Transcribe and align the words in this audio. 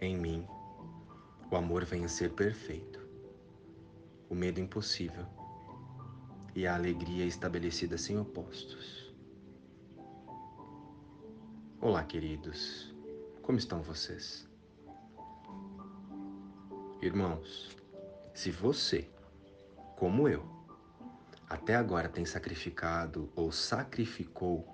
em 0.00 0.16
mim, 0.16 0.46
o 1.50 1.56
amor 1.56 1.84
venha 1.84 2.06
a 2.06 2.08
ser 2.08 2.32
perfeito, 2.32 3.00
o 4.28 4.34
medo 4.34 4.60
impossível 4.60 5.26
e 6.54 6.66
a 6.66 6.74
alegria 6.74 7.24
estabelecida 7.24 7.98
sem 7.98 8.18
opostos. 8.18 9.12
Olá, 11.80 12.04
queridos, 12.04 12.94
como 13.42 13.58
estão 13.58 13.82
vocês? 13.82 14.48
Irmãos, 17.00 17.76
se 18.34 18.50
você, 18.50 19.10
como 19.96 20.28
eu, 20.28 20.44
até 21.48 21.74
agora 21.74 22.08
tem 22.08 22.24
sacrificado 22.24 23.32
ou 23.34 23.50
sacrificou 23.50 24.66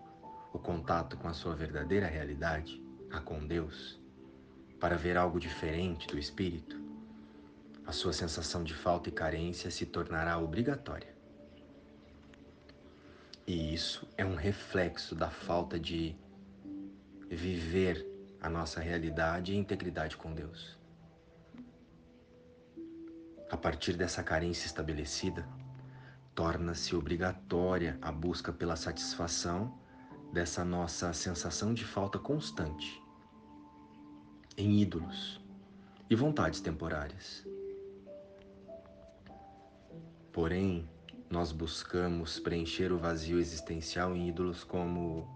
o 0.52 0.59
contato 0.59 1.16
com 1.16 1.29
a 1.29 1.34
sua 1.34 1.54
verdadeira 1.54 2.06
realidade, 2.06 2.82
a 3.11 3.20
com 3.20 3.46
Deus, 3.46 4.04
para 4.85 4.98
ver 4.98 5.16
algo 5.16 5.41
diferente 5.41 6.07
do 6.07 6.19
Espírito, 6.19 6.79
a 7.87 7.91
sua 7.91 8.12
sensação 8.12 8.62
de 8.62 8.74
falta 8.74 9.09
e 9.09 9.12
carência 9.12 9.70
se 9.70 9.87
tornará 9.87 10.38
obrigatória. 10.38 11.09
E 13.47 13.73
isso 13.73 14.07
é 14.19 14.27
um 14.27 14.34
reflexo 14.34 15.15
da 15.15 15.30
falta 15.30 15.80
de 15.80 16.15
viver 17.30 18.07
a 18.43 18.51
nossa 18.51 18.79
realidade 18.79 19.55
e 19.55 19.57
integridade 19.57 20.19
com 20.19 20.34
Deus. 20.34 20.79
A 23.51 23.57
partir 23.57 23.95
dessa 23.95 24.23
carência 24.23 24.66
estabelecida, 24.66 25.48
torna-se 26.35 26.95
obrigatória 26.95 27.96
a 28.02 28.12
busca 28.12 28.52
pela 28.52 28.77
satisfação 28.77 29.79
dessa 30.30 30.62
nossa 30.62 31.10
sensação 31.15 31.73
de 31.73 31.87
falta 31.87 32.19
constante 32.19 33.02
em 34.57 34.81
ídolos 34.81 35.41
e 36.09 36.15
vontades 36.15 36.61
temporárias. 36.61 37.47
Porém, 40.33 40.88
nós 41.30 41.52
buscamos 41.52 42.38
preencher 42.38 42.93
o 42.93 42.99
vazio 42.99 43.38
existencial 43.38 44.15
em 44.15 44.29
ídolos 44.29 44.63
como 44.63 45.29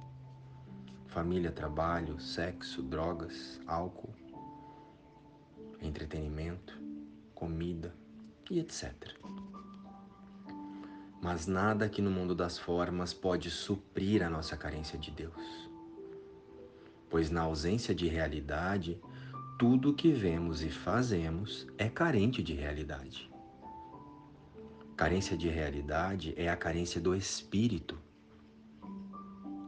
família, 1.06 1.50
trabalho, 1.50 2.20
sexo, 2.20 2.83
drogas, 2.83 3.60
álcool, 3.66 4.14
entretenimento, 5.80 6.80
comida 7.34 7.94
e 8.50 8.60
etc. 8.60 8.94
Mas 11.20 11.47
nada 11.47 11.84
aqui 11.84 12.00
no 12.00 12.10
mundo 12.10 12.34
das 12.34 12.58
formas 12.58 13.12
pode 13.12 13.50
suprir 13.50 14.22
a 14.22 14.30
nossa 14.30 14.56
carência 14.56 14.98
de 14.98 15.10
Deus. 15.10 15.67
Pois 17.10 17.30
na 17.30 17.42
ausência 17.42 17.94
de 17.94 18.06
realidade, 18.06 19.00
tudo 19.58 19.90
o 19.90 19.94
que 19.94 20.12
vemos 20.12 20.62
e 20.62 20.70
fazemos 20.70 21.66
é 21.76 21.88
carente 21.88 22.42
de 22.42 22.52
realidade. 22.52 23.30
Carência 24.96 25.36
de 25.36 25.48
realidade 25.48 26.34
é 26.36 26.48
a 26.48 26.56
carência 26.56 27.00
do 27.00 27.14
espírito. 27.14 27.98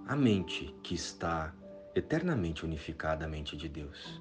A 0.06 0.16
mente 0.16 0.74
que 0.82 0.94
está 0.94 1.54
eternamente 1.94 2.64
unificada 2.64 3.24
à 3.24 3.28
mente 3.28 3.56
de 3.56 3.68
Deus 3.68 4.20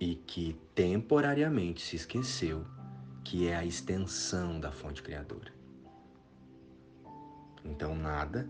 e 0.00 0.14
que 0.14 0.58
temporariamente 0.74 1.80
se 1.80 1.96
esqueceu 1.96 2.64
que 3.24 3.46
é 3.46 3.56
a 3.56 3.64
extensão 3.64 4.58
da 4.58 4.72
fonte 4.72 5.02
criadora. 5.02 5.52
Então, 7.64 7.94
nada 7.94 8.48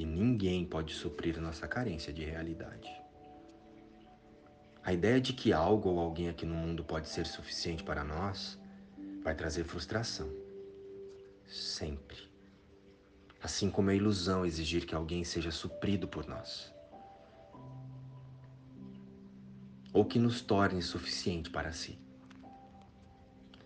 e 0.00 0.06
ninguém 0.06 0.64
pode 0.64 0.94
suprir 0.94 1.38
nossa 1.38 1.68
carência 1.68 2.10
de 2.10 2.24
realidade. 2.24 2.90
A 4.82 4.94
ideia 4.94 5.20
de 5.20 5.34
que 5.34 5.52
algo 5.52 5.90
ou 5.90 6.00
alguém 6.00 6.30
aqui 6.30 6.46
no 6.46 6.54
mundo 6.54 6.82
pode 6.82 7.06
ser 7.06 7.26
suficiente 7.26 7.82
para 7.84 8.02
nós 8.02 8.58
vai 9.22 9.34
trazer 9.34 9.64
frustração. 9.64 10.32
Sempre. 11.46 12.16
Assim 13.42 13.70
como 13.70 13.90
é 13.90 13.96
ilusão 13.96 14.46
exigir 14.46 14.86
que 14.86 14.94
alguém 14.94 15.22
seja 15.22 15.50
suprido 15.50 16.08
por 16.08 16.26
nós. 16.26 16.72
ou 19.92 20.04
que 20.04 20.20
nos 20.20 20.40
torne 20.40 20.80
suficiente 20.80 21.50
para 21.50 21.72
si. 21.72 21.98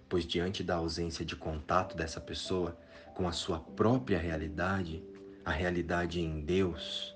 Pois, 0.08 0.26
diante 0.26 0.64
da 0.64 0.76
ausência 0.76 1.22
de 1.22 1.36
contato 1.36 1.94
dessa 1.94 2.18
pessoa 2.18 2.78
com 3.14 3.28
a 3.28 3.32
sua 3.32 3.60
própria 3.60 4.18
realidade, 4.18 5.04
a 5.44 5.50
realidade 5.50 6.20
em 6.20 6.40
Deus, 6.40 7.14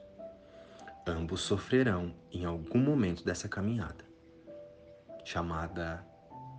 ambos 1.07 1.41
sofrerão 1.41 2.15
em 2.31 2.45
algum 2.45 2.79
momento 2.79 3.25
dessa 3.25 3.49
caminhada, 3.49 4.05
chamada 5.25 6.07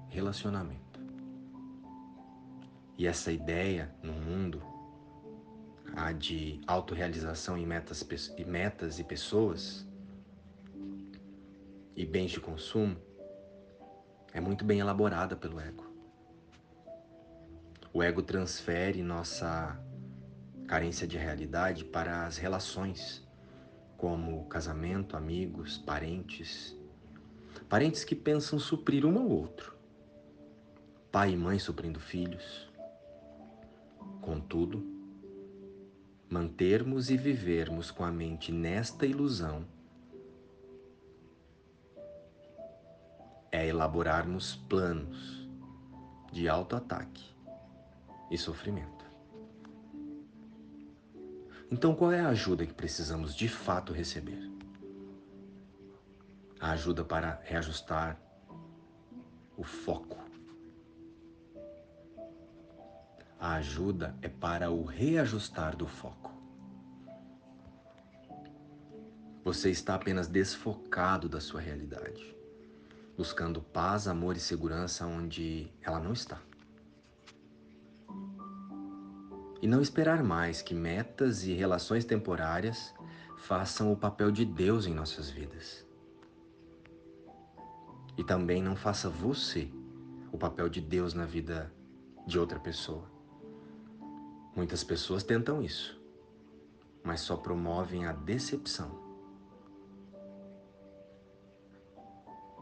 relacionamento. 0.08 1.00
E 2.98 3.06
essa 3.06 3.32
ideia 3.32 3.94
no 4.02 4.14
mundo, 4.14 4.62
a 5.96 6.12
de 6.12 6.60
autorrealização 6.66 7.58
em 7.58 7.66
metas, 7.66 8.06
metas 8.46 9.00
e 9.00 9.04
pessoas, 9.04 9.88
e 11.96 12.06
bens 12.06 12.32
de 12.32 12.40
consumo 12.40 12.98
é 14.34 14.40
muito 14.40 14.64
bem 14.66 14.80
elaborada 14.80 15.36
pelo 15.36 15.60
ego. 15.60 15.86
O 17.94 18.02
ego 18.02 18.22
transfere 18.22 19.02
nossa 19.04 19.78
carência 20.70 21.08
de 21.08 21.18
realidade 21.18 21.84
para 21.84 22.28
as 22.28 22.38
relações, 22.38 23.28
como 23.98 24.46
casamento, 24.46 25.18
amigos, 25.18 25.80
parentes. 25.80 26.78
Parentes 27.68 28.04
que 28.04 28.14
pensam 28.14 28.60
suprir 28.60 29.04
um 29.04 29.18
ao 29.18 29.28
outro. 29.28 29.76
Pai 31.12 31.32
e 31.32 31.36
mãe 31.36 31.58
suprindo 31.58 32.00
filhos. 32.00 32.70
Contudo, 34.22 34.86
mantermos 36.30 37.10
e 37.10 37.18
vivermos 37.18 37.90
com 37.90 38.04
a 38.04 38.12
mente 38.12 38.52
nesta 38.52 39.08
ilusão 39.08 39.66
é 43.52 43.68
elaborarmos 43.68 44.56
planos 44.70 45.50
de 46.32 46.48
autoataque 46.48 47.26
e 48.30 48.38
sofrimento. 48.38 48.99
Então, 51.72 51.96
qual 51.96 52.12
é 52.12 52.20
a 52.20 52.30
ajuda 52.30 52.66
que 52.66 52.74
precisamos 52.74 53.36
de 53.36 53.48
fato 53.48 53.94
receber? 53.94 54.52
A 56.60 56.72
ajuda 56.72 57.04
para 57.04 57.40
reajustar 57.44 58.20
o 59.56 59.64
foco. 59.64 60.18
A 63.40 63.54
ajuda 63.54 64.16
é 64.22 64.28
para 64.28 64.72
o 64.72 64.84
reajustar 64.84 65.76
do 65.76 65.88
foco. 65.88 66.34
Você 69.44 69.70
está 69.70 69.96
apenas 69.96 70.28
desfocado 70.28 71.30
da 71.30 71.40
sua 71.40 71.62
realidade 71.62 72.40
buscando 73.20 73.62
paz, 73.62 74.08
amor 74.08 74.38
e 74.38 74.40
segurança 74.40 75.06
onde 75.06 75.70
ela 75.82 76.00
não 76.00 76.14
está. 76.14 76.40
E 79.62 79.68
não 79.68 79.82
esperar 79.82 80.24
mais 80.24 80.62
que 80.62 80.74
metas 80.74 81.44
e 81.44 81.54
relações 81.54 82.06
temporárias 82.06 82.94
façam 83.38 83.92
o 83.92 83.98
papel 83.98 84.32
de 84.32 84.46
Deus 84.46 84.86
em 84.86 84.94
nossas 84.94 85.30
vidas. 85.30 85.86
E 88.18 88.24
também 88.24 88.62
não 88.62 88.76
faça 88.76 89.10
você 89.10 89.70
o 90.32 90.38
papel 90.38 90.70
de 90.70 90.82
Deus 90.82 91.14
na 91.14 91.26
vida 91.26 91.74
de 92.26 92.38
outra 92.38 92.60
pessoa. 92.60 93.10
Muitas 94.56 94.84
pessoas 94.84 95.24
tentam 95.24 95.62
isso, 95.62 96.02
mas 97.04 97.22
só 97.22 97.36
promovem 97.36 98.06
a 98.06 98.14
decepção 98.14 99.10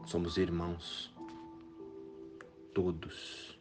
Somos 0.07 0.37
irmãos, 0.37 1.13
todos. 2.73 3.56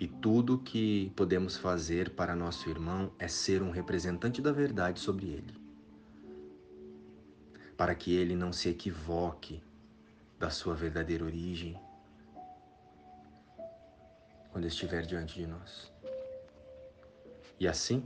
E 0.00 0.08
tudo 0.08 0.58
que 0.58 1.12
podemos 1.14 1.58
fazer 1.58 2.08
para 2.10 2.34
nosso 2.34 2.70
irmão 2.70 3.12
é 3.18 3.28
ser 3.28 3.62
um 3.62 3.70
representante 3.70 4.40
da 4.40 4.50
verdade 4.50 4.98
sobre 4.98 5.26
ele, 5.26 5.54
para 7.76 7.94
que 7.94 8.16
ele 8.16 8.34
não 8.34 8.50
se 8.50 8.70
equivoque 8.70 9.62
da 10.38 10.48
sua 10.48 10.74
verdadeira 10.74 11.22
origem 11.22 11.78
quando 14.50 14.66
estiver 14.66 15.04
diante 15.04 15.34
de 15.34 15.46
nós. 15.46 15.92
E 17.58 17.68
assim, 17.68 18.02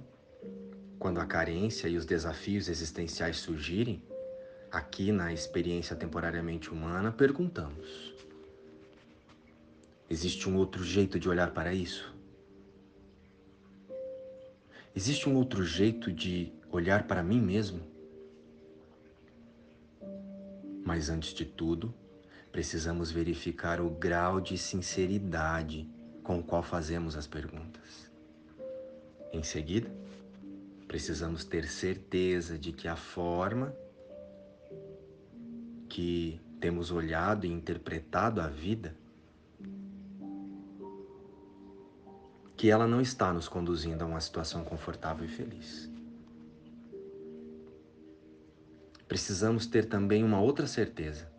quando 0.99 1.21
a 1.21 1.27
carência 1.27 1.87
e 1.87 1.97
os 1.97 2.05
desafios 2.05 2.69
existenciais 2.69 3.37
surgirem, 3.37 4.03
aqui 4.69 5.13
na 5.13 5.33
experiência 5.33 5.95
temporariamente 5.95 6.71
humana, 6.71 7.13
perguntamos: 7.13 8.13
existe 10.09 10.49
um 10.49 10.57
outro 10.57 10.85
jeito 10.85 11.19
de 11.19 11.29
olhar 11.29 11.53
para 11.53 11.73
isso? 11.73 12.15
Existe 14.95 15.29
um 15.29 15.35
outro 15.35 15.65
jeito 15.65 16.13
de 16.13 16.53
olhar 16.71 17.07
para 17.07 17.23
mim 17.23 17.41
mesmo? 17.41 17.81
Mas 20.85 21.09
antes 21.09 21.35
de 21.35 21.45
tudo, 21.45 21.93
precisamos 22.53 23.11
verificar 23.11 23.81
o 23.81 23.91
grau 23.91 24.41
de 24.41 24.57
sinceridade 24.57 25.89
com 26.23 26.39
o 26.39 26.43
qual 26.43 26.63
fazemos 26.63 27.17
as 27.17 27.27
perguntas. 27.27 28.11
Em 29.33 29.43
seguida, 29.43 29.91
precisamos 30.87 31.45
ter 31.45 31.67
certeza 31.67 32.57
de 32.57 32.71
que 32.71 32.87
a 32.87 32.95
forma 32.95 33.75
que 35.89 36.41
temos 36.61 36.93
olhado 36.93 37.45
e 37.47 37.51
interpretado 37.51 38.41
a 38.41 38.47
vida, 38.47 38.97
que 42.65 42.71
ela 42.71 42.89
não 42.89 42.99
está 42.99 43.31
nos 43.31 43.47
conduzindo 43.47 44.03
a 44.03 44.07
uma 44.07 44.23
situação 44.23 44.65
confortável 44.65 45.27
e 45.27 45.29
feliz. 45.29 45.91
Precisamos 49.07 49.67
ter 49.67 49.85
também 49.85 50.25
uma 50.25 50.41
outra 50.41 50.67
certeza. 50.67 51.31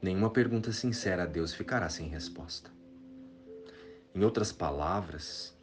Nenhuma 0.00 0.30
pergunta 0.30 0.72
sincera 0.72 1.24
a 1.24 1.26
Deus 1.26 1.52
ficará 1.52 1.86
sem 1.90 2.08
resposta. 2.08 2.70
Em 4.14 4.24
outras 4.24 4.52
palavras, 4.52 5.54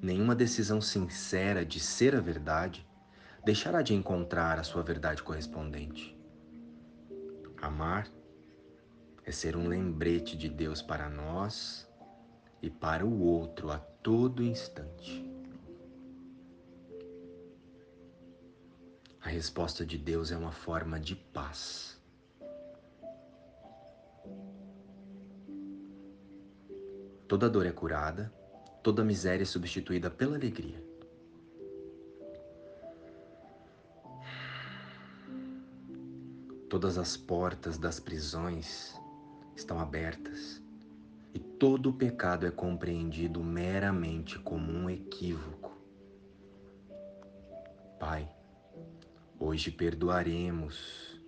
nenhuma 0.00 0.34
decisão 0.34 0.80
sincera 0.80 1.62
de 1.62 1.78
ser 1.78 2.16
a 2.16 2.20
verdade 2.20 2.88
deixará 3.44 3.82
de 3.82 3.92
encontrar 3.92 4.58
a 4.58 4.64
sua 4.64 4.82
verdade 4.82 5.22
correspondente. 5.22 6.18
Amar 7.60 8.08
é 9.26 9.30
ser 9.30 9.58
um 9.58 9.68
lembrete 9.68 10.38
de 10.38 10.48
Deus 10.48 10.80
para 10.80 11.10
nós 11.10 11.89
e 12.62 12.68
para 12.68 13.06
o 13.06 13.20
outro 13.22 13.70
a 13.70 13.78
todo 13.78 14.42
instante. 14.42 15.26
A 19.20 19.28
resposta 19.28 19.84
de 19.84 19.98
Deus 19.98 20.32
é 20.32 20.36
uma 20.36 20.52
forma 20.52 20.98
de 20.98 21.14
paz. 21.14 21.98
Toda 27.28 27.48
dor 27.48 27.66
é 27.66 27.70
curada, 27.70 28.32
toda 28.82 29.04
miséria 29.04 29.42
é 29.42 29.46
substituída 29.46 30.10
pela 30.10 30.36
alegria. 30.36 30.82
Todas 36.68 36.98
as 36.98 37.16
portas 37.16 37.78
das 37.78 38.00
prisões 38.00 38.94
estão 39.54 39.78
abertas 39.78 40.60
todo 41.60 41.92
pecado 41.92 42.46
é 42.46 42.50
compreendido 42.50 43.44
meramente 43.44 44.38
como 44.38 44.72
um 44.72 44.88
equívoco. 44.88 45.76
Pai, 47.98 48.26
hoje 49.38 49.70
perdoaremos. 49.70 51.20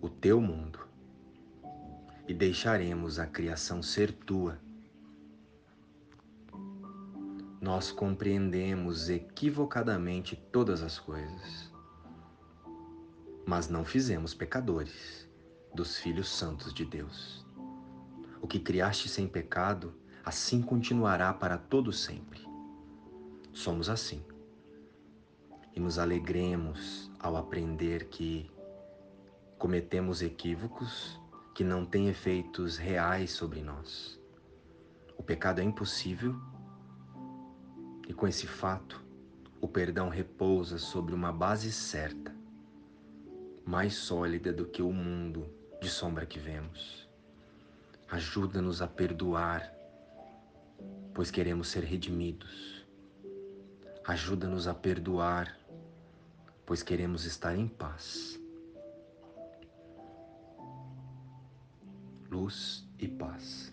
O 0.00 0.08
teu 0.08 0.40
mundo 0.40 0.78
e 2.28 2.32
deixaremos 2.32 3.18
a 3.18 3.26
criação 3.26 3.82
ser 3.82 4.12
tua 4.12 4.56
nós 7.60 7.92
compreendemos 7.92 9.10
equivocadamente 9.10 10.34
todas 10.50 10.82
as 10.82 10.98
coisas, 10.98 11.70
mas 13.50 13.68
não 13.68 13.84
fizemos 13.84 14.32
pecadores 14.32 15.28
dos 15.74 15.96
filhos 15.96 16.28
santos 16.28 16.72
de 16.72 16.84
Deus. 16.84 17.44
O 18.40 18.46
que 18.46 18.60
criaste 18.60 19.08
sem 19.08 19.26
pecado, 19.26 19.92
assim 20.24 20.62
continuará 20.62 21.34
para 21.34 21.58
todo 21.58 21.92
sempre. 21.92 22.46
Somos 23.52 23.90
assim. 23.90 24.24
E 25.74 25.80
nos 25.80 25.98
alegremos 25.98 27.10
ao 27.18 27.36
aprender 27.36 28.04
que 28.04 28.48
cometemos 29.58 30.22
equívocos 30.22 31.20
que 31.52 31.64
não 31.64 31.84
têm 31.84 32.08
efeitos 32.08 32.78
reais 32.78 33.32
sobre 33.32 33.62
nós. 33.62 34.16
O 35.18 35.24
pecado 35.24 35.60
é 35.60 35.64
impossível 35.64 36.36
e 38.06 38.14
com 38.14 38.28
esse 38.28 38.46
fato, 38.46 39.04
o 39.60 39.66
perdão 39.66 40.08
repousa 40.08 40.78
sobre 40.78 41.16
uma 41.16 41.32
base 41.32 41.72
certa, 41.72 42.38
mais 43.70 43.94
sólida 43.94 44.52
do 44.52 44.66
que 44.66 44.82
o 44.82 44.92
mundo 44.92 45.48
de 45.80 45.88
sombra 45.88 46.26
que 46.26 46.40
vemos. 46.40 47.08
Ajuda-nos 48.10 48.82
a 48.82 48.88
perdoar, 48.88 49.72
pois 51.14 51.30
queremos 51.30 51.68
ser 51.68 51.84
redimidos. 51.84 52.84
Ajuda-nos 54.04 54.66
a 54.66 54.74
perdoar, 54.74 55.56
pois 56.66 56.82
queremos 56.82 57.24
estar 57.24 57.56
em 57.56 57.68
paz. 57.68 58.40
Luz 62.28 62.84
e 62.98 63.06
paz. 63.06 63.72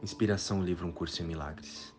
Inspiração 0.00 0.62
Livro 0.62 0.86
Um 0.86 0.92
Curso 0.92 1.20
em 1.20 1.26
Milagres. 1.26 1.92